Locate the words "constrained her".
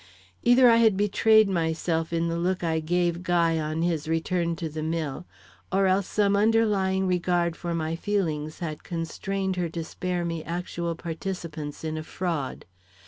8.83-9.69